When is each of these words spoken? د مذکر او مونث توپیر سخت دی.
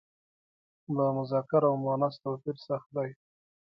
د 0.95 0.97
مذکر 1.17 1.61
او 1.69 1.75
مونث 1.83 2.15
توپیر 2.23 2.55
سخت 2.67 2.87
دی. 2.95 3.09